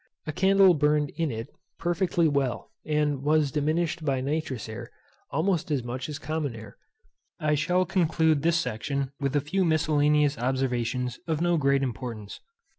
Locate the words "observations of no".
10.39-11.55